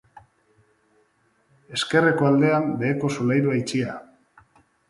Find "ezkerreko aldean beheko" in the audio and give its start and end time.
1.77-3.15